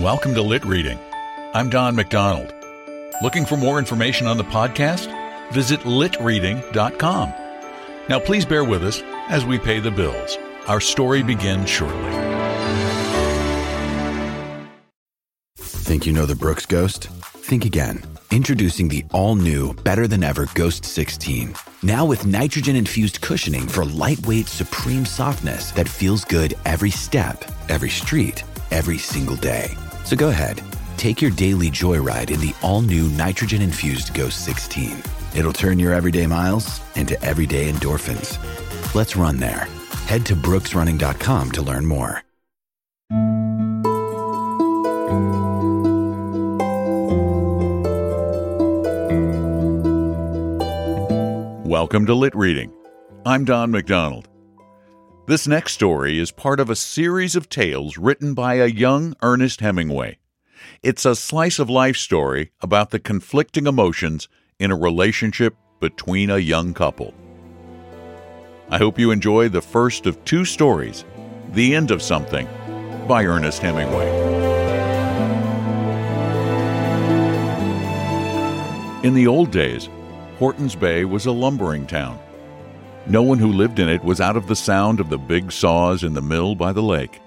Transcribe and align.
Welcome 0.00 0.34
to 0.34 0.42
Lit 0.42 0.62
Reading. 0.66 0.98
I'm 1.54 1.70
Don 1.70 1.96
McDonald. 1.96 2.52
Looking 3.22 3.46
for 3.46 3.56
more 3.56 3.78
information 3.78 4.26
on 4.26 4.36
the 4.36 4.44
podcast? 4.44 5.10
Visit 5.52 5.80
litreading.com. 5.80 7.32
Now, 8.06 8.20
please 8.20 8.44
bear 8.44 8.62
with 8.62 8.84
us 8.84 9.00
as 9.30 9.46
we 9.46 9.58
pay 9.58 9.80
the 9.80 9.90
bills. 9.90 10.36
Our 10.66 10.82
story 10.82 11.22
begins 11.22 11.70
shortly. 11.70 12.12
Think 15.56 16.04
you 16.04 16.12
know 16.12 16.26
the 16.26 16.36
Brooks 16.36 16.66
Ghost? 16.66 17.04
Think 17.06 17.64
again. 17.64 18.02
Introducing 18.30 18.88
the 18.88 19.02
all 19.14 19.34
new, 19.34 19.72
better 19.72 20.06
than 20.06 20.22
ever 20.22 20.46
Ghost 20.54 20.84
16. 20.84 21.54
Now 21.82 22.04
with 22.04 22.26
nitrogen 22.26 22.76
infused 22.76 23.22
cushioning 23.22 23.66
for 23.66 23.86
lightweight, 23.86 24.48
supreme 24.48 25.06
softness 25.06 25.70
that 25.72 25.88
feels 25.88 26.22
good 26.26 26.52
every 26.66 26.90
step, 26.90 27.46
every 27.70 27.88
street, 27.88 28.44
every 28.70 28.98
single 28.98 29.36
day. 29.36 29.74
So 30.06 30.14
go 30.14 30.28
ahead, 30.28 30.62
take 30.96 31.20
your 31.20 31.32
daily 31.32 31.68
joyride 31.68 32.30
in 32.30 32.38
the 32.38 32.54
all 32.62 32.80
new 32.80 33.08
nitrogen 33.08 33.60
infused 33.60 34.14
Ghost 34.14 34.44
16. 34.44 35.02
It'll 35.34 35.52
turn 35.52 35.80
your 35.80 35.92
everyday 35.92 36.28
miles 36.28 36.80
into 36.94 37.20
everyday 37.24 37.72
endorphins. 37.72 38.38
Let's 38.94 39.16
run 39.16 39.38
there. 39.38 39.66
Head 40.06 40.24
to 40.26 40.36
brooksrunning.com 40.36 41.50
to 41.50 41.62
learn 41.62 41.84
more. 41.86 42.22
Welcome 51.68 52.06
to 52.06 52.14
Lit 52.14 52.36
Reading. 52.36 52.72
I'm 53.24 53.44
Don 53.44 53.72
McDonald. 53.72 54.28
This 55.26 55.48
next 55.48 55.72
story 55.72 56.20
is 56.20 56.30
part 56.30 56.60
of 56.60 56.70
a 56.70 56.76
series 56.76 57.34
of 57.34 57.48
tales 57.48 57.98
written 57.98 58.32
by 58.32 58.54
a 58.54 58.66
young 58.66 59.16
Ernest 59.22 59.58
Hemingway. 59.58 60.18
It's 60.84 61.04
a 61.04 61.16
slice 61.16 61.58
of 61.58 61.68
life 61.68 61.96
story 61.96 62.52
about 62.60 62.90
the 62.90 63.00
conflicting 63.00 63.66
emotions 63.66 64.28
in 64.60 64.70
a 64.70 64.76
relationship 64.76 65.56
between 65.80 66.30
a 66.30 66.38
young 66.38 66.72
couple. 66.74 67.12
I 68.70 68.78
hope 68.78 69.00
you 69.00 69.10
enjoy 69.10 69.48
the 69.48 69.60
first 69.60 70.06
of 70.06 70.24
two 70.24 70.44
stories, 70.44 71.04
The 71.50 71.74
End 71.74 71.90
of 71.90 72.02
Something, 72.02 72.46
by 73.08 73.24
Ernest 73.24 73.60
Hemingway. 73.62 74.06
In 79.02 79.14
the 79.14 79.26
old 79.26 79.50
days, 79.50 79.88
Hortons 80.38 80.76
Bay 80.76 81.04
was 81.04 81.26
a 81.26 81.32
lumbering 81.32 81.84
town. 81.88 82.16
No 83.08 83.22
one 83.22 83.38
who 83.38 83.52
lived 83.52 83.78
in 83.78 83.88
it 83.88 84.02
was 84.02 84.20
out 84.20 84.36
of 84.36 84.48
the 84.48 84.56
sound 84.56 84.98
of 84.98 85.10
the 85.10 85.18
big 85.18 85.52
saws 85.52 86.02
in 86.02 86.14
the 86.14 86.20
mill 86.20 86.56
by 86.56 86.72
the 86.72 86.82
lake. 86.82 87.20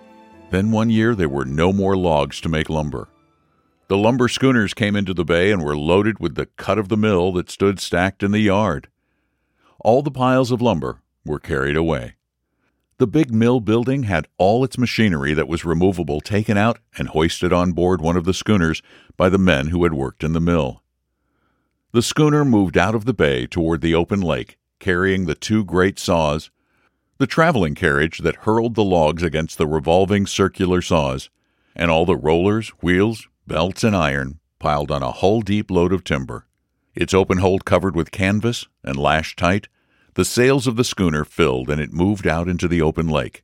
Then 0.50 0.72
one 0.72 0.90
year 0.90 1.16
there 1.16 1.30
were 1.30 1.46
no 1.46 1.72
more 1.72 1.96
logs 1.96 2.42
to 2.42 2.50
make 2.50 2.70
lumber. 2.70 3.08
The 3.88 3.96
lumber 3.96 4.28
schooners 4.28 4.74
came 4.74 4.98
into 4.98 5.14
the 5.14 5.24
bay 5.24 5.54
and 5.54 5.64
were 5.64 5.78
loaded 5.78 6.20
with 6.20 6.36
the 6.36 6.48
cut 6.48 6.78
of 6.78 6.90
the 6.90 6.98
mill 6.98 7.32
that 7.34 7.50
stood 7.50 7.80
stacked 7.80 8.24
in 8.24 8.32
the 8.32 8.42
yard. 8.42 8.90
All 9.80 10.02
the 10.02 10.12
piles 10.12 10.52
of 10.52 10.62
lumber 10.62 11.02
were 11.26 11.40
carried 11.40 11.78
away. 11.78 12.16
The 12.98 13.08
big 13.08 13.34
mill 13.34 13.62
building 13.62 14.04
had 14.04 14.28
all 14.38 14.66
its 14.66 14.78
machinery 14.78 15.34
that 15.34 15.48
was 15.48 15.64
removable 15.64 16.20
taken 16.20 16.58
out 16.58 16.80
and 16.98 17.08
hoisted 17.08 17.54
on 17.54 17.72
board 17.72 18.02
one 18.02 18.18
of 18.18 18.26
the 18.26 18.34
schooners 18.34 18.82
by 19.16 19.30
the 19.30 19.38
men 19.38 19.68
who 19.68 19.86
had 19.86 19.94
worked 19.94 20.26
in 20.26 20.34
the 20.34 20.42
mill. 20.42 20.84
The 21.94 22.02
schooner 22.02 22.44
moved 22.44 22.78
out 22.78 22.96
of 22.96 23.06
the 23.06 23.14
bay 23.14 23.48
toward 23.48 23.80
the 23.80 23.96
open 23.96 24.20
lake 24.20 24.59
carrying 24.80 25.26
the 25.26 25.36
two 25.36 25.64
great 25.64 26.00
saws, 26.00 26.50
the 27.18 27.28
traveling 27.28 27.76
carriage 27.76 28.20
that 28.20 28.38
hurled 28.38 28.76
the 28.76 28.84
logs 28.84 29.22
against 29.22 29.58
the 29.58 29.68
revolving 29.68 30.26
circular 30.26 30.82
saws, 30.82 31.30
and 31.76 31.92
all 31.92 32.06
the 32.06 32.16
rollers, 32.16 32.70
wheels, 32.82 33.28
belts, 33.46 33.84
and 33.84 33.96
iron 33.96 34.40
piled 34.58 34.92
on 34.92 35.04
a 35.04 35.12
hull 35.12 35.42
deep 35.42 35.70
load 35.70 35.94
of 35.94 36.04
timber. 36.04 36.46
Its 36.96 37.14
open 37.14 37.38
hold 37.38 37.66
covered 37.66 37.96
with 37.96 38.12
canvas 38.12 38.68
and 38.84 38.98
lashed 38.98 39.38
tight, 39.38 39.68
the 40.16 40.26
sails 40.26 40.68
of 40.68 40.76
the 40.76 40.84
schooner 40.84 41.24
filled 41.24 41.70
and 41.70 41.80
it 41.80 41.94
moved 41.94 42.28
out 42.28 42.50
into 42.50 42.68
the 42.68 42.82
open 42.82 43.08
lake, 43.08 43.44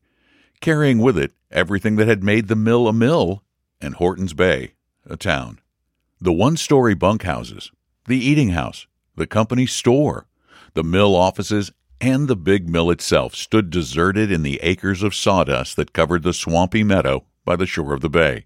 carrying 0.62 1.00
with 1.00 1.18
it 1.18 1.34
everything 1.52 1.96
that 1.96 2.08
had 2.08 2.24
made 2.24 2.48
the 2.48 2.56
mill 2.56 2.88
a 2.88 2.94
mill 2.94 3.44
and 3.80 3.96
Hortons 3.96 4.34
Bay 4.34 4.74
a 5.06 5.16
town. 5.16 5.60
The 6.20 6.34
one 6.34 6.58
story 6.58 6.96
bunkhouses, 6.96 7.72
the 8.08 8.18
eating 8.18 8.50
house, 8.50 8.88
the 9.16 9.28
company 9.28 9.66
store, 9.66 10.28
the 10.76 10.84
mill 10.84 11.16
offices 11.16 11.72
and 12.00 12.28
the 12.28 12.36
big 12.36 12.70
mill 12.70 12.92
itself 12.92 13.34
stood 13.34 13.70
deserted 13.70 14.32
in 14.32 14.44
the 14.44 14.60
acres 14.62 15.02
of 15.02 15.16
sawdust 15.16 15.78
that 15.78 15.94
covered 15.94 16.24
the 16.24 16.34
swampy 16.34 16.84
meadow 16.84 17.24
by 17.46 17.56
the 17.56 17.66
shore 17.66 17.94
of 17.94 18.02
the 18.02 18.10
bay. 18.10 18.46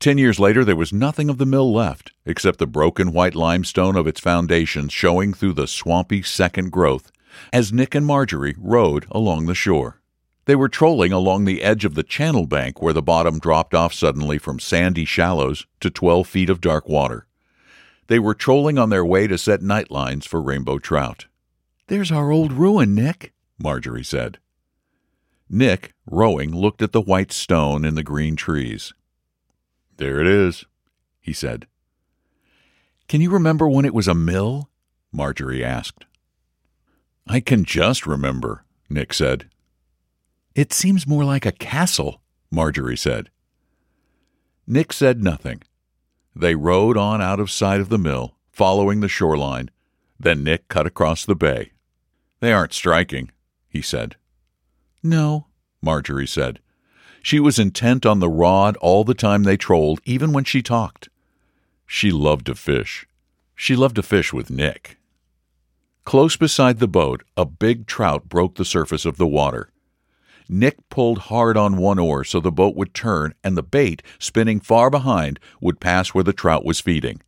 Ten 0.00 0.16
years 0.16 0.40
later, 0.40 0.64
there 0.64 0.76
was 0.76 0.92
nothing 0.92 1.28
of 1.28 1.38
the 1.38 1.46
mill 1.46 1.72
left 1.72 2.12
except 2.24 2.58
the 2.58 2.66
broken 2.66 3.12
white 3.12 3.34
limestone 3.34 3.96
of 3.96 4.06
its 4.06 4.20
foundations 4.20 4.92
showing 4.92 5.34
through 5.34 5.52
the 5.52 5.66
swampy 5.66 6.22
second 6.22 6.72
growth 6.72 7.12
as 7.52 7.72
Nick 7.72 7.94
and 7.94 8.06
Marjorie 8.06 8.54
rowed 8.58 9.06
along 9.10 9.46
the 9.46 9.54
shore. 9.54 10.00
They 10.46 10.56
were 10.56 10.70
trolling 10.70 11.12
along 11.12 11.44
the 11.44 11.62
edge 11.62 11.84
of 11.84 11.94
the 11.94 12.02
channel 12.02 12.46
bank 12.46 12.80
where 12.80 12.94
the 12.94 13.02
bottom 13.02 13.38
dropped 13.38 13.74
off 13.74 13.92
suddenly 13.92 14.38
from 14.38 14.58
sandy 14.58 15.04
shallows 15.04 15.66
to 15.80 15.90
12 15.90 16.26
feet 16.26 16.48
of 16.48 16.62
dark 16.62 16.88
water. 16.88 17.27
They 18.08 18.18
were 18.18 18.34
trolling 18.34 18.78
on 18.78 18.90
their 18.90 19.04
way 19.04 19.26
to 19.26 19.38
set 19.38 19.62
night 19.62 19.90
lines 19.90 20.26
for 20.26 20.40
rainbow 20.42 20.78
trout. 20.78 21.26
There's 21.86 22.10
our 22.10 22.30
old 22.30 22.52
ruin, 22.52 22.94
Nick, 22.94 23.32
Marjorie 23.58 24.04
said. 24.04 24.38
Nick, 25.48 25.94
rowing, 26.06 26.54
looked 26.54 26.82
at 26.82 26.92
the 26.92 27.00
white 27.00 27.32
stone 27.32 27.84
in 27.84 27.94
the 27.94 28.02
green 28.02 28.34
trees. 28.34 28.92
There 29.98 30.20
it 30.20 30.26
is, 30.26 30.64
he 31.20 31.32
said. 31.32 31.66
Can 33.08 33.20
you 33.20 33.30
remember 33.30 33.68
when 33.68 33.84
it 33.84 33.94
was 33.94 34.08
a 34.08 34.14
mill? 34.14 34.68
Marjorie 35.12 35.64
asked. 35.64 36.04
I 37.26 37.40
can 37.40 37.64
just 37.64 38.06
remember, 38.06 38.64
Nick 38.88 39.12
said. 39.12 39.48
It 40.54 40.72
seems 40.72 41.06
more 41.06 41.24
like 41.24 41.46
a 41.46 41.52
castle, 41.52 42.20
Marjorie 42.50 42.96
said. 42.96 43.30
Nick 44.66 44.92
said 44.92 45.22
nothing. 45.22 45.62
They 46.38 46.54
rowed 46.54 46.96
on 46.96 47.20
out 47.20 47.40
of 47.40 47.50
sight 47.50 47.80
of 47.80 47.88
the 47.88 47.98
mill, 47.98 48.36
following 48.52 49.00
the 49.00 49.08
shoreline. 49.08 49.70
Then 50.20 50.44
Nick 50.44 50.68
cut 50.68 50.86
across 50.86 51.24
the 51.24 51.34
bay. 51.34 51.72
They 52.38 52.52
aren't 52.52 52.72
striking, 52.72 53.32
he 53.68 53.82
said. 53.82 54.14
No, 55.02 55.48
Marjorie 55.82 56.28
said. 56.28 56.60
She 57.22 57.40
was 57.40 57.58
intent 57.58 58.06
on 58.06 58.20
the 58.20 58.28
rod 58.28 58.76
all 58.76 59.02
the 59.02 59.14
time 59.14 59.42
they 59.42 59.56
trolled, 59.56 60.00
even 60.04 60.32
when 60.32 60.44
she 60.44 60.62
talked. 60.62 61.08
She 61.86 62.12
loved 62.12 62.46
to 62.46 62.54
fish. 62.54 63.08
She 63.56 63.74
loved 63.74 63.96
to 63.96 64.02
fish 64.04 64.32
with 64.32 64.48
Nick. 64.48 64.96
Close 66.04 66.36
beside 66.36 66.78
the 66.78 66.86
boat, 66.86 67.24
a 67.36 67.46
big 67.46 67.88
trout 67.88 68.28
broke 68.28 68.54
the 68.54 68.64
surface 68.64 69.04
of 69.04 69.16
the 69.16 69.26
water. 69.26 69.72
Nick 70.48 70.88
pulled 70.88 71.18
hard 71.18 71.56
on 71.56 71.76
one 71.76 71.98
oar 71.98 72.24
so 72.24 72.40
the 72.40 72.50
boat 72.50 72.74
would 72.74 72.94
turn 72.94 73.34
and 73.44 73.56
the 73.56 73.62
bait, 73.62 74.02
spinning 74.18 74.60
far 74.60 74.88
behind, 74.88 75.38
would 75.60 75.80
pass 75.80 76.08
where 76.08 76.24
the 76.24 76.32
trout 76.32 76.64
was 76.64 76.80
feeding. 76.80 77.20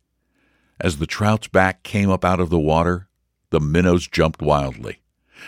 As 0.79 0.97
the 0.97 1.05
trout's 1.05 1.47
back 1.47 1.83
came 1.83 2.09
up 2.09 2.25
out 2.25 2.39
of 2.39 2.49
the 2.49 2.59
water, 2.59 3.07
the 3.51 3.59
minnows 3.59 4.07
jumped 4.07 4.41
wildly. 4.41 5.01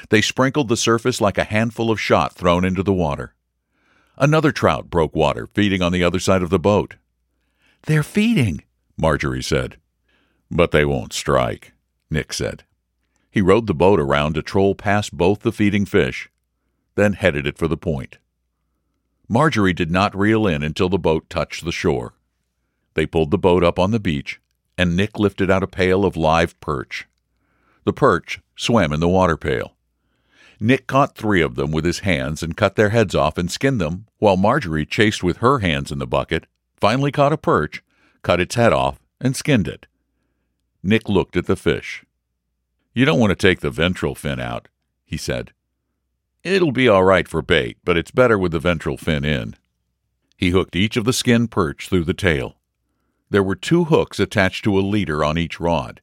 They 0.10 0.22
sprinkled 0.22 0.68
the 0.68 0.78
surface 0.78 1.20
like 1.20 1.38
a 1.40 1.44
handful 1.44 1.90
of 1.90 2.00
shot 2.00 2.34
thrown 2.34 2.64
into 2.64 2.84
the 2.84 2.94
water. 2.94 3.34
Another 4.18 4.52
trout 4.52 4.92
broke 4.92 5.16
water, 5.16 5.48
feeding 5.48 5.82
on 5.82 5.92
the 5.92 6.04
other 6.04 6.20
side 6.20 6.44
of 6.44 6.52
the 6.52 6.60
boat. 6.60 6.96
They're 7.88 8.04
feeding, 8.04 8.64
Marjorie 8.96 9.42
said. 9.42 9.78
But 10.52 10.72
they 10.72 10.86
won't 10.86 11.14
strike, 11.14 11.74
Nick 12.12 12.34
said. 12.34 12.64
He 13.32 13.42
rowed 13.42 13.66
the 13.66 13.74
boat 13.74 14.00
around 14.00 14.34
to 14.36 14.44
troll 14.44 14.76
past 14.76 15.18
both 15.18 15.40
the 15.40 15.52
feeding 15.52 15.86
fish 15.86 16.30
then 16.96 17.14
headed 17.14 17.48
it 17.48 17.58
for 17.58 17.68
the 17.68 17.78
point. 17.78 18.18
Marjorie 19.28 19.74
did 19.74 19.90
not 19.90 20.18
reel 20.18 20.46
in 20.46 20.64
until 20.64 20.90
the 20.90 21.00
boat 21.00 21.30
touched 21.30 21.66
the 21.66 21.72
shore. 21.72 22.14
They 22.94 23.06
pulled 23.06 23.32
the 23.32 23.38
boat 23.38 23.64
up 23.64 23.80
on 23.80 23.92
the 23.92 24.00
beach, 24.00 24.40
and 24.78 24.96
Nick 24.96 25.18
lifted 25.18 25.50
out 25.50 25.64
a 25.64 25.68
pail 25.68 26.06
of 26.06 26.18
live 26.18 26.60
perch. 26.60 27.08
The 27.86 27.94
perch 27.94 28.40
swam 28.56 28.94
in 28.94 29.00
the 29.00 29.10
water 29.10 29.38
pail. 29.38 29.76
Nick 30.60 30.88
caught 30.88 31.16
three 31.16 31.42
of 31.42 31.56
them 31.56 31.72
with 31.72 31.84
his 31.84 32.00
hands 32.00 32.44
and 32.44 32.56
cut 32.56 32.76
their 32.76 32.90
heads 32.90 33.16
off 33.16 33.38
and 33.38 33.52
skinned 33.52 33.82
them, 33.82 34.06
while 34.20 34.38
Marjorie 34.38 34.86
chased 34.86 35.24
with 35.24 35.38
her 35.38 35.60
hands 35.60 35.92
in 35.92 36.00
the 36.00 36.08
bucket, 36.08 36.46
finally 36.80 37.12
caught 37.12 37.34
a 37.34 37.38
perch, 37.38 37.84
cut 38.22 38.40
its 38.40 38.56
head 38.56 38.72
off, 38.72 39.00
and 39.20 39.36
skinned 39.36 39.68
it. 39.68 39.88
Nick 40.82 41.10
looked 41.10 41.36
at 41.36 41.48
the 41.48 41.56
fish. 41.56 42.06
You 42.94 43.06
don't 43.06 43.20
want 43.20 43.32
to 43.32 43.36
take 43.36 43.62
the 43.62 43.72
ventral 43.72 44.16
fin 44.16 44.40
out, 44.40 44.68
he 45.06 45.18
said. 45.18 45.52
It'll 46.44 46.74
be 46.74 46.90
all 46.90 47.06
right 47.06 47.26
for 47.26 47.42
bait, 47.42 47.78
but 47.86 47.96
it's 47.96 48.12
better 48.12 48.38
with 48.38 48.52
the 48.52 48.60
ventral 48.60 48.98
fin 48.98 49.24
in. 49.24 49.56
He 50.36 50.50
hooked 50.50 50.76
each 50.76 50.98
of 50.98 51.06
the 51.06 51.14
skin 51.14 51.48
perch 51.48 51.88
through 51.88 52.04
the 52.04 52.14
tail. 52.14 52.58
There 53.30 53.42
were 53.44 53.56
two 53.56 53.86
hooks 53.86 54.20
attached 54.20 54.66
to 54.66 54.78
a 54.78 54.82
leader 54.82 55.24
on 55.24 55.38
each 55.38 55.62
rod. 55.62 56.02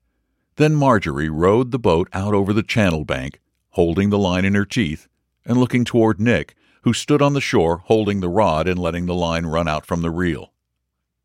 Then 0.57 0.75
Marjorie 0.75 1.29
rowed 1.29 1.73
the 1.73 1.79
boat 1.79 2.09
out 2.15 2.33
over 2.33 2.55
the 2.55 2.63
channel 2.63 3.05
bank, 3.05 3.39
holding 3.71 4.09
the 4.09 4.19
line 4.19 4.47
in 4.47 4.55
her 4.55 4.65
teeth 4.65 5.09
and 5.45 5.59
looking 5.59 5.85
toward 5.85 6.19
Nick, 6.19 6.55
who 6.83 6.95
stood 6.95 7.21
on 7.21 7.35
the 7.35 7.41
shore 7.43 7.79
holding 7.79 8.21
the 8.21 8.29
rod 8.31 8.67
and 8.67 8.79
letting 8.79 9.05
the 9.05 9.15
line 9.15 9.45
run 9.45 9.69
out 9.69 9.85
from 9.85 10.01
the 10.01 10.11
reel. 10.11 10.55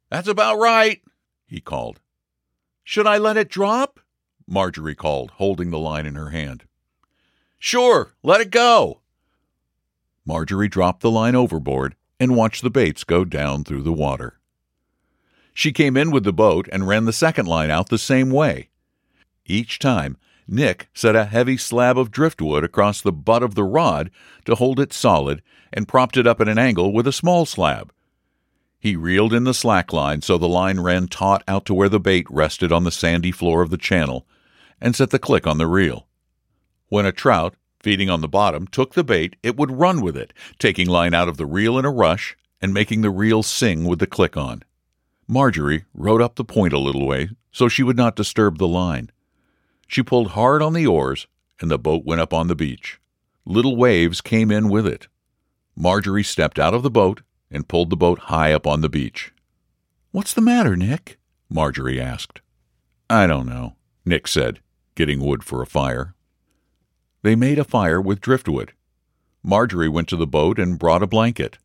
That's 0.09 0.27
about 0.27 0.57
right, 0.57 1.01
he 1.47 1.61
called. 1.61 2.01
Should 2.83 3.07
I 3.07 3.17
let 3.17 3.37
it 3.37 3.49
drop? 3.49 4.01
Marjorie 4.45 4.93
called, 4.93 5.31
holding 5.31 5.71
the 5.71 5.79
line 5.79 6.05
in 6.05 6.15
her 6.15 6.31
hand. 6.31 6.65
Sure, 7.57 8.13
let 8.21 8.41
it 8.41 8.51
go. 8.51 8.99
Marjorie 10.25 10.67
dropped 10.67 11.01
the 11.01 11.11
line 11.11 11.35
overboard 11.35 11.95
and 12.19 12.35
watched 12.35 12.63
the 12.63 12.69
baits 12.69 13.03
go 13.03 13.23
down 13.23 13.63
through 13.63 13.83
the 13.83 13.93
water. 13.93 14.39
She 15.53 15.71
came 15.71 15.95
in 15.95 16.11
with 16.11 16.23
the 16.23 16.33
boat 16.33 16.67
and 16.71 16.87
ran 16.87 17.05
the 17.05 17.13
second 17.13 17.45
line 17.45 17.69
out 17.69 17.89
the 17.89 17.97
same 17.97 18.29
way. 18.29 18.69
Each 19.45 19.79
time, 19.79 20.17
Nick 20.47 20.89
set 20.93 21.15
a 21.15 21.25
heavy 21.25 21.57
slab 21.57 21.97
of 21.97 22.11
driftwood 22.11 22.63
across 22.63 23.01
the 23.01 23.11
butt 23.11 23.43
of 23.43 23.55
the 23.55 23.63
rod 23.63 24.11
to 24.45 24.55
hold 24.55 24.79
it 24.79 24.93
solid 24.93 25.41
and 25.71 25.87
propped 25.87 26.17
it 26.17 26.27
up 26.27 26.41
at 26.41 26.47
an 26.47 26.57
angle 26.57 26.93
with 26.93 27.07
a 27.07 27.11
small 27.11 27.45
slab. 27.45 27.91
He 28.79 28.95
reeled 28.95 29.33
in 29.33 29.45
the 29.45 29.53
slack 29.53 29.91
line 29.93 30.21
so 30.21 30.37
the 30.37 30.47
line 30.47 30.79
ran 30.79 31.07
taut 31.07 31.43
out 31.47 31.65
to 31.65 31.73
where 31.73 31.89
the 31.89 31.99
bait 31.99 32.27
rested 32.29 32.71
on 32.71 32.83
the 32.83 32.91
sandy 32.91 33.31
floor 33.31 33.61
of 33.61 33.69
the 33.69 33.77
channel 33.77 34.27
and 34.79 34.95
set 34.95 35.09
the 35.09 35.19
click 35.19 35.47
on 35.47 35.57
the 35.57 35.67
reel. 35.67 36.07
When 36.89 37.05
a 37.05 37.11
trout, 37.11 37.55
feeding 37.85 38.09
on 38.09 38.21
the 38.21 38.27
bottom, 38.27 38.65
took 38.65 38.95
the 38.95 39.03
bait, 39.03 39.35
it 39.43 39.55
would 39.55 39.69
run 39.69 40.01
with 40.01 40.17
it, 40.17 40.33
taking 40.57 40.87
line 40.87 41.13
out 41.13 41.29
of 41.29 41.37
the 41.37 41.45
reel 41.45 41.77
in 41.77 41.85
a 41.85 41.91
rush 41.91 42.35
and 42.59 42.73
making 42.73 43.01
the 43.01 43.11
reel 43.11 43.43
sing 43.43 43.85
with 43.85 43.99
the 43.99 44.07
click 44.07 44.35
on. 44.35 44.63
Marjorie 45.27 45.85
rowed 45.93 46.19
up 46.19 46.33
the 46.33 46.43
point 46.43 46.73
a 46.73 46.79
little 46.79 47.05
way 47.05 47.29
so 47.51 47.69
she 47.69 47.83
would 47.83 47.95
not 47.95 48.15
disturb 48.15 48.57
the 48.57 48.67
line. 48.67 49.11
She 49.87 50.01
pulled 50.01 50.31
hard 50.31 50.63
on 50.63 50.73
the 50.73 50.87
oars, 50.87 51.27
and 51.61 51.69
the 51.69 51.77
boat 51.77 52.03
went 52.05 52.21
up 52.21 52.33
on 52.33 52.47
the 52.47 52.55
beach. 52.55 52.99
Little 53.45 53.75
waves 53.75 54.19
came 54.19 54.49
in 54.49 54.67
with 54.69 54.87
it. 54.87 55.07
Marjorie 55.75 56.23
stepped 56.23 56.57
out 56.57 56.73
of 56.73 56.81
the 56.81 56.89
boat 56.89 57.21
and 57.51 57.67
pulled 57.67 57.91
the 57.91 57.95
boat 57.95 58.17
high 58.33 58.51
up 58.51 58.65
on 58.65 58.81
the 58.81 58.89
beach. 58.89 59.31
What's 60.09 60.33
the 60.33 60.41
matter, 60.41 60.75
Nick? 60.75 61.19
Marjorie 61.51 62.01
asked. 62.01 62.41
I 63.11 63.27
don't 63.27 63.45
know, 63.45 63.75
Nick 64.03 64.27
said, 64.27 64.59
getting 64.95 65.19
wood 65.19 65.43
for 65.43 65.61
a 65.61 65.67
fire. 65.67 66.15
They 67.25 67.35
made 67.35 67.57
a 67.57 67.63
fire 67.63 67.99
with 67.99 68.21
driftwood. 68.21 68.73
Marjorie 69.41 69.89
went 69.89 70.07
to 70.09 70.15
the 70.15 70.27
boat 70.27 70.59
and 70.59 70.77
brought 70.77 71.01
a 71.01 71.07
blanket. 71.07 71.57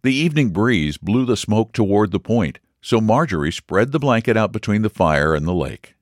The 0.00 0.14
evening 0.14 0.48
breeze 0.48 0.96
blew 0.96 1.26
the 1.26 1.36
smoke 1.36 1.74
toward 1.74 2.10
the 2.10 2.18
point, 2.18 2.58
so 2.80 3.02
Marjorie 3.02 3.52
spread 3.52 3.92
the 3.92 3.98
blanket 3.98 4.34
out 4.34 4.50
between 4.50 4.80
the 4.80 4.88
fire 4.88 5.34
and 5.34 5.46
the 5.46 5.52
lake. 5.52 5.94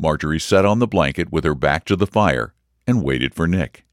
Marjorie 0.00 0.40
sat 0.40 0.64
on 0.64 0.80
the 0.80 0.88
blanket 0.88 1.30
with 1.30 1.44
her 1.44 1.54
back 1.54 1.84
to 1.84 1.94
the 1.94 2.08
fire 2.08 2.54
and 2.88 3.04
waited 3.04 3.36
for 3.36 3.46
Nick. 3.46 3.84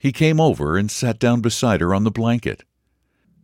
He 0.00 0.10
came 0.10 0.40
over 0.40 0.76
and 0.76 0.90
sat 0.90 1.20
down 1.20 1.40
beside 1.40 1.80
her 1.80 1.94
on 1.94 2.02
the 2.02 2.10
blanket. 2.10 2.64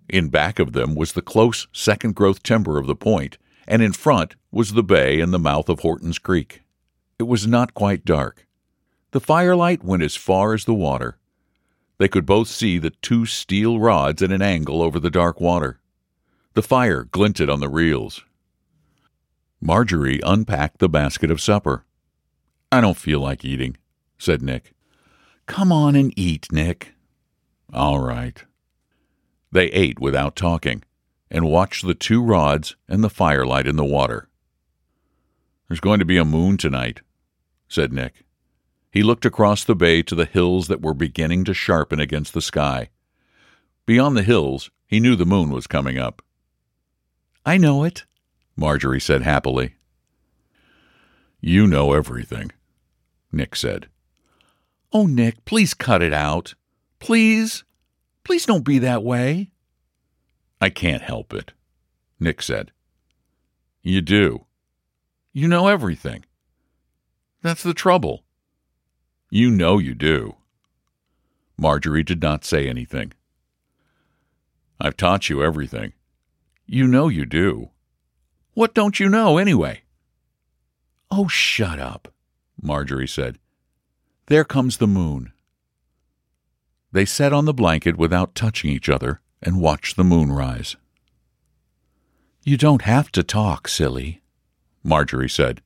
In 0.09 0.29
back 0.29 0.59
of 0.59 0.73
them 0.73 0.97
was 0.97 1.13
the 1.13 1.23
close 1.23 1.69
second 1.73 2.17
growth 2.17 2.43
timber 2.43 2.81
of 2.81 2.89
the 2.89 2.97
point, 2.97 3.39
and 3.65 3.81
in 3.81 3.93
front 3.93 4.35
was 4.51 4.73
the 4.73 4.83
bay 4.83 5.21
and 5.21 5.33
the 5.33 5.39
mouth 5.39 5.69
of 5.69 5.79
Horton's 5.79 6.19
Creek. 6.19 6.63
It 7.21 7.29
was 7.29 7.47
not 7.47 7.75
quite 7.75 8.05
dark. 8.05 8.45
The 9.15 9.21
firelight 9.21 9.85
went 9.85 10.03
as 10.03 10.17
far 10.17 10.55
as 10.55 10.65
the 10.65 10.75
water. 10.75 11.19
They 11.99 12.09
could 12.09 12.27
both 12.27 12.49
see 12.49 12.79
the 12.79 12.91
two 12.91 13.27
steel 13.27 13.79
rods 13.79 14.23
at 14.23 14.33
an 14.33 14.43
angle 14.43 14.83
over 14.83 14.99
the 14.99 15.09
dark 15.09 15.41
water. 15.41 15.79
The 16.55 16.63
fire 16.63 17.05
glinted 17.05 17.49
on 17.49 17.61
the 17.61 17.69
reels. 17.69 18.25
Marjorie 19.61 20.21
unpacked 20.25 20.81
the 20.81 20.89
basket 20.89 21.31
of 21.31 21.41
supper. 21.41 21.85
I 22.73 22.81
don't 22.81 22.97
feel 22.97 23.21
like 23.21 23.45
eating, 23.45 23.77
said 24.19 24.43
Nick. 24.43 24.73
Come 25.47 25.71
on 25.71 25.95
and 25.95 26.13
eat, 26.19 26.51
Nick. 26.51 26.95
All 27.73 28.01
right. 28.01 28.43
They 29.53 29.67
ate 29.67 30.01
without 30.01 30.35
talking 30.35 30.83
and 31.31 31.47
watched 31.47 31.87
the 31.87 31.95
two 31.95 32.21
rods 32.21 32.75
and 32.89 33.05
the 33.05 33.09
firelight 33.09 33.69
in 33.69 33.77
the 33.77 33.85
water. 33.85 34.29
There's 35.69 35.79
going 35.79 36.01
to 36.01 36.05
be 36.05 36.17
a 36.17 36.25
moon 36.25 36.57
tonight, 36.57 37.03
said 37.69 37.93
Nick. 37.93 38.24
He 38.95 39.03
looked 39.03 39.27
across 39.27 39.65
the 39.65 39.75
bay 39.75 40.03
to 40.03 40.15
the 40.15 40.25
hills 40.25 40.69
that 40.69 40.81
were 40.81 40.95
beginning 40.95 41.43
to 41.47 41.53
sharpen 41.53 41.99
against 41.99 42.33
the 42.33 42.41
sky. 42.41 42.91
Beyond 43.87 44.17
the 44.17 44.23
hills, 44.23 44.71
he 44.87 45.01
knew 45.01 45.17
the 45.17 45.27
moon 45.27 45.51
was 45.51 45.67
coming 45.67 45.99
up. 45.99 46.23
I 47.45 47.57
know 47.57 47.83
it, 47.83 48.05
Marjorie 48.55 49.01
said 49.01 49.23
happily. 49.23 49.75
You 51.41 51.67
know 51.67 51.93
everything, 51.93 52.53
Nick 53.33 53.57
said. 53.57 53.89
Oh, 54.93 55.07
Nick, 55.07 55.45
please 55.45 55.75
cut 55.75 56.01
it 56.01 56.15
out. 56.15 56.55
Please. 57.01 57.65
Please 58.23 58.47
don't 58.47 58.65
be 58.65 58.79
that 58.79 59.03
way. 59.03 59.51
I 60.61 60.71
can't 60.71 61.03
help 61.03 61.35
it, 61.35 61.53
Nick 62.21 62.41
said. 62.41 62.71
You 63.83 64.01
do. 64.01 64.47
You 65.33 65.49
know 65.49 65.67
everything. 65.67 66.25
That's 67.43 67.65
the 67.65 67.75
trouble. 67.75 68.24
You 69.35 69.51
know 69.51 69.79
you 69.79 69.95
do. 69.95 70.37
Marjorie 71.57 72.05
did 72.05 72.23
not 72.23 72.45
say 72.45 72.69
anything. 72.69 73.13
I've 74.81 74.97
taught 74.97 75.29
you 75.29 75.43
everything. 75.43 75.93
You 76.67 76.87
know 76.87 77.09
you 77.09 77.27
do. 77.27 77.71
What 78.53 78.75
don't 78.75 79.01
you 79.01 79.09
know, 79.09 79.39
anyway? 79.39 79.83
Oh, 81.11 81.27
shut 81.27 81.81
up, 81.81 82.15
Marjorie 82.63 83.09
said. 83.09 83.41
There 84.27 84.45
comes 84.45 84.77
the 84.77 84.87
moon. 84.87 85.33
They 86.93 87.05
sat 87.05 87.33
on 87.33 87.45
the 87.45 87.53
blanket 87.53 87.97
without 87.97 88.37
touching 88.37 88.71
each 88.71 88.89
other 88.89 89.21
and 89.43 89.61
watched 89.61 89.97
the 89.97 90.05
moon 90.05 90.31
rise. 90.31 90.77
You 92.45 92.57
don't 92.57 92.83
have 92.83 93.11
to 93.11 93.25
talk, 93.25 93.67
silly, 93.67 94.23
Marjorie 94.85 95.29
said. 95.29 95.61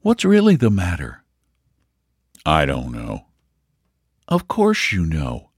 What's 0.00 0.24
really 0.24 0.56
the 0.56 0.70
matter? 0.70 1.23
I 2.46 2.66
don't 2.66 2.92
know. 2.92 3.26
Of 4.28 4.48
course 4.48 4.92
you 4.92 5.06
know. 5.06 5.50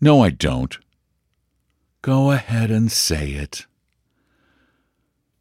No, 0.00 0.22
I 0.22 0.30
don't. 0.30 0.78
Go 2.00 2.30
ahead 2.30 2.70
and 2.70 2.90
say 2.90 3.32
it. 3.32 3.66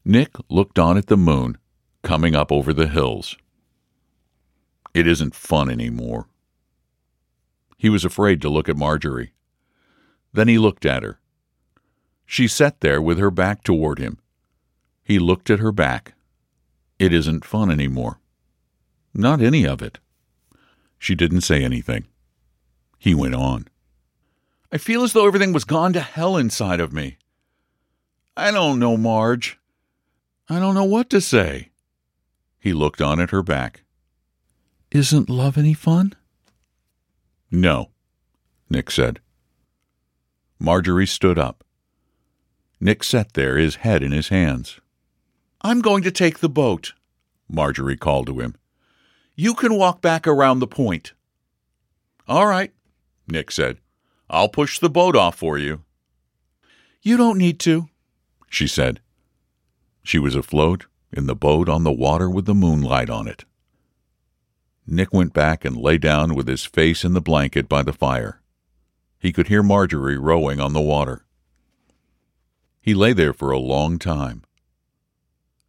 Nick 0.05 0.35
looked 0.49 0.77
on 0.77 0.97
at 0.97 1.07
the 1.07 1.17
moon 1.17 1.57
coming 2.01 2.35
up 2.35 2.51
over 2.51 2.73
the 2.73 2.87
hills. 2.87 3.37
It 4.93 5.07
isn't 5.07 5.33
fun 5.33 5.69
anymore. 5.69 6.27
He 7.77 7.89
was 7.89 8.05
afraid 8.05 8.41
to 8.41 8.49
look 8.49 8.67
at 8.67 8.77
Marjorie. 8.77 9.33
Then 10.33 10.47
he 10.47 10.57
looked 10.57 10.85
at 10.85 11.03
her. 11.03 11.19
She 12.25 12.47
sat 12.47 12.81
there 12.81 13.01
with 13.01 13.17
her 13.17 13.31
back 13.31 13.63
toward 13.63 13.99
him. 13.99 14.19
He 15.03 15.19
looked 15.19 15.49
at 15.49 15.59
her 15.59 15.71
back. 15.71 16.13
It 16.99 17.13
isn't 17.13 17.45
fun 17.45 17.71
anymore. 17.71 18.19
Not 19.13 19.41
any 19.41 19.65
of 19.65 19.81
it. 19.81 19.99
She 21.03 21.15
didn't 21.15 21.41
say 21.41 21.65
anything. 21.65 22.05
He 22.97 23.13
went 23.13 23.35
on. 23.35 23.67
I 24.71 24.77
feel 24.77 25.03
as 25.03 25.11
though 25.11 25.27
everything 25.27 25.51
was 25.51 25.65
gone 25.65 25.91
to 25.91 25.99
hell 25.99 26.37
inside 26.37 26.79
of 26.79 26.93
me. 26.93 27.17
I 28.37 28.51
don't 28.51 28.79
know, 28.79 28.95
Marge. 28.95 29.59
I 30.49 30.59
don't 30.59 30.75
know 30.75 30.85
what 30.85 31.09
to 31.09 31.19
say. 31.19 31.71
He 32.57 32.71
looked 32.71 33.01
on 33.01 33.19
at 33.19 33.31
her 33.31 33.43
back. 33.43 33.83
Isn't 34.91 35.29
love 35.29 35.57
any 35.57 35.73
fun? 35.73 36.13
No, 37.51 37.89
Nick 38.69 38.89
said. 38.89 39.19
Marjorie 40.57 41.05
stood 41.05 41.37
up. 41.37 41.65
Nick 42.79 43.03
sat 43.03 43.33
there, 43.33 43.57
his 43.57 43.75
head 43.75 44.03
in 44.03 44.13
his 44.13 44.29
hands. 44.29 44.79
I'm 45.63 45.81
going 45.81 46.03
to 46.03 46.11
take 46.11 46.39
the 46.39 46.47
boat, 46.47 46.93
Marjorie 47.49 47.97
called 47.97 48.27
to 48.27 48.39
him. 48.39 48.55
You 49.35 49.53
can 49.55 49.75
walk 49.75 50.01
back 50.01 50.27
around 50.27 50.59
the 50.59 50.67
point. 50.67 51.13
All 52.27 52.47
right, 52.47 52.71
Nick 53.27 53.51
said. 53.51 53.79
I'll 54.29 54.49
push 54.49 54.79
the 54.79 54.89
boat 54.89 55.15
off 55.15 55.35
for 55.35 55.57
you. 55.57 55.83
You 57.01 57.17
don't 57.17 57.37
need 57.37 57.59
to, 57.61 57.89
she 58.49 58.67
said. 58.67 59.01
She 60.03 60.19
was 60.19 60.35
afloat 60.35 60.85
in 61.11 61.27
the 61.27 61.35
boat 61.35 61.69
on 61.69 61.83
the 61.83 61.91
water 61.91 62.29
with 62.29 62.45
the 62.45 62.53
moonlight 62.53 63.09
on 63.09 63.27
it. 63.27 63.45
Nick 64.85 65.13
went 65.13 65.33
back 65.33 65.63
and 65.63 65.77
lay 65.77 65.97
down 65.97 66.35
with 66.35 66.47
his 66.47 66.65
face 66.65 67.03
in 67.03 67.13
the 67.13 67.21
blanket 67.21 67.69
by 67.69 67.83
the 67.83 67.93
fire. 67.93 68.41
He 69.19 69.31
could 69.31 69.47
hear 69.47 69.63
Marjorie 69.63 70.17
rowing 70.17 70.59
on 70.59 70.73
the 70.73 70.81
water. 70.81 71.25
He 72.81 72.93
lay 72.93 73.13
there 73.13 73.33
for 73.33 73.51
a 73.51 73.59
long 73.59 73.97
time. 73.97 74.43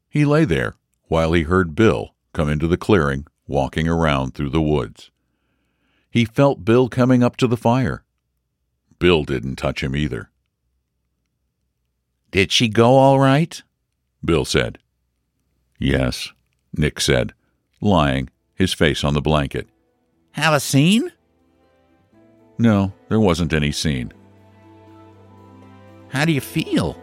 He 0.09 0.25
lay 0.25 0.45
there 0.45 0.75
while 1.05 1.33
he 1.33 1.43
heard 1.43 1.75
Bill 1.77 2.15
come 2.33 2.49
into 2.49 2.67
the 2.67 2.77
clearing, 2.77 3.27
walking 3.47 3.89
around 3.89 4.35
through 4.35 4.51
the 4.51 4.63
woods. 4.63 5.11
He 6.11 6.25
felt 6.25 6.65
Bill 6.65 6.89
coming 6.89 7.23
up 7.23 7.37
to 7.39 7.47
the 7.47 7.57
fire. 7.57 8.05
Bill 8.99 9.25
didn't 9.25 9.57
touch 9.57 9.83
him 9.83 9.97
either. 9.97 10.31
Did 12.31 12.53
she 12.53 12.69
go 12.69 12.97
all 12.97 13.19
right? 13.19 13.63
Bill 14.25 14.45
said. 14.45 14.79
Yes, 15.79 16.33
Nick 16.73 17.01
said, 17.01 17.33
lying, 17.81 18.31
his 18.55 18.73
face 18.73 19.05
on 19.05 19.15
the 19.15 19.21
blanket. 19.21 19.69
Have 20.33 20.55
a 20.55 20.61
scene? 20.61 21.13
No, 22.59 22.93
there 23.09 23.21
wasn't 23.21 23.53
any 23.53 23.73
scene. 23.73 24.13
How 26.09 26.25
do 26.25 26.33
you 26.33 26.41
feel? 26.41 26.97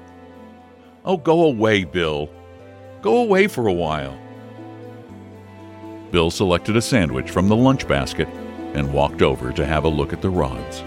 Oh, 1.03 1.17
go 1.17 1.43
away, 1.43 1.83
Bill. 1.83 2.29
Go 3.01 3.17
away 3.17 3.47
for 3.47 3.67
a 3.67 3.73
while. 3.73 4.17
Bill 6.11 6.29
selected 6.29 6.75
a 6.75 6.81
sandwich 6.81 7.31
from 7.31 7.47
the 7.47 7.55
lunch 7.55 7.87
basket 7.87 8.27
and 8.73 8.91
walked 8.91 9.21
over 9.21 9.51
to 9.53 9.65
have 9.65 9.85
a 9.85 9.89
look 9.89 10.11
at 10.11 10.21
the 10.21 10.29
rods. 10.29 10.83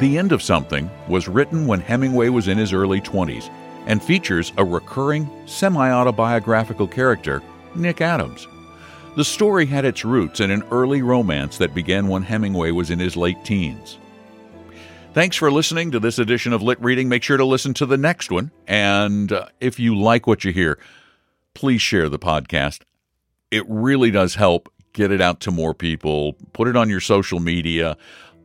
The 0.00 0.16
End 0.16 0.32
of 0.32 0.42
Something 0.42 0.90
was 1.08 1.28
written 1.28 1.66
when 1.66 1.80
Hemingway 1.80 2.30
was 2.30 2.48
in 2.48 2.58
his 2.58 2.72
early 2.72 3.00
20s 3.00 3.50
and 3.86 4.02
features 4.02 4.52
a 4.56 4.64
recurring, 4.64 5.30
semi 5.46 5.90
autobiographical 5.90 6.88
character, 6.88 7.42
Nick 7.76 8.00
Adams. 8.00 8.48
The 9.16 9.24
story 9.24 9.66
had 9.66 9.84
its 9.84 10.04
roots 10.04 10.40
in 10.40 10.50
an 10.50 10.64
early 10.70 11.02
romance 11.02 11.58
that 11.58 11.74
began 11.74 12.08
when 12.08 12.22
Hemingway 12.22 12.70
was 12.70 12.90
in 12.90 12.98
his 12.98 13.16
late 13.16 13.44
teens. 13.44 13.98
Thanks 15.12 15.34
for 15.36 15.50
listening 15.50 15.90
to 15.90 15.98
this 15.98 16.20
edition 16.20 16.52
of 16.52 16.62
Lit 16.62 16.80
Reading. 16.80 17.08
Make 17.08 17.24
sure 17.24 17.36
to 17.36 17.44
listen 17.44 17.74
to 17.74 17.86
the 17.86 17.96
next 17.96 18.30
one. 18.30 18.52
And 18.68 19.32
uh, 19.32 19.46
if 19.60 19.80
you 19.80 19.98
like 19.98 20.28
what 20.28 20.44
you 20.44 20.52
hear, 20.52 20.78
please 21.52 21.82
share 21.82 22.08
the 22.08 22.18
podcast. 22.18 22.82
It 23.50 23.64
really 23.68 24.12
does 24.12 24.36
help 24.36 24.72
get 24.92 25.10
it 25.10 25.20
out 25.20 25.40
to 25.40 25.50
more 25.50 25.74
people. 25.74 26.34
Put 26.52 26.68
it 26.68 26.76
on 26.76 26.88
your 26.88 27.00
social 27.00 27.40
media. 27.40 27.96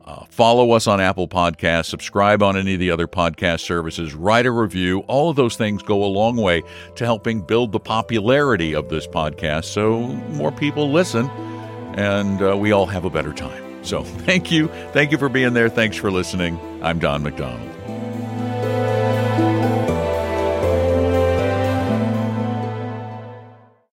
Uh, 0.04 0.24
follow 0.28 0.72
us 0.72 0.88
on 0.88 1.00
Apple 1.00 1.28
Podcasts, 1.28 1.86
subscribe 1.86 2.42
on 2.42 2.56
any 2.56 2.74
of 2.74 2.80
the 2.80 2.90
other 2.90 3.08
podcast 3.08 3.60
services, 3.60 4.14
write 4.14 4.46
a 4.46 4.52
review. 4.52 5.00
All 5.00 5.30
of 5.30 5.36
those 5.36 5.56
things 5.56 5.82
go 5.82 6.04
a 6.04 6.06
long 6.06 6.36
way 6.36 6.62
to 6.96 7.04
helping 7.04 7.42
build 7.42 7.72
the 7.72 7.80
popularity 7.80 8.72
of 8.72 8.88
this 8.88 9.06
podcast 9.06 9.64
so 9.64 10.00
more 10.34 10.52
people 10.52 10.92
listen 10.92 11.28
and 11.96 12.40
uh, 12.42 12.56
we 12.56 12.70
all 12.70 12.86
have 12.86 13.04
a 13.04 13.10
better 13.10 13.32
time. 13.32 13.65
So 13.86 14.02
thank 14.26 14.50
you. 14.50 14.68
Thank 14.92 15.12
you 15.12 15.18
for 15.18 15.28
being 15.28 15.54
there. 15.54 15.68
Thanks 15.68 15.96
for 15.96 16.10
listening. 16.10 16.58
I'm 16.82 16.98
Don 16.98 17.22
McDonald. 17.22 17.75